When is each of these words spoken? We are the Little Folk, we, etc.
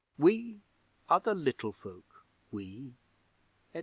We 0.17 0.61
are 1.09 1.19
the 1.19 1.35
Little 1.35 1.71
Folk, 1.71 2.25
we, 2.49 2.95
etc. 3.69 3.79